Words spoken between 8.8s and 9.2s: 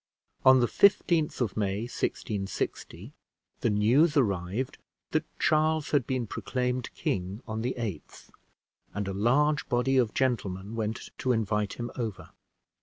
and a